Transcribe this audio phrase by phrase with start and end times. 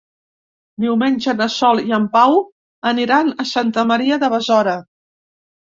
[0.85, 2.41] Diumenge na Sol i en Pau
[2.95, 4.77] aniran a Santa Maria de Besora.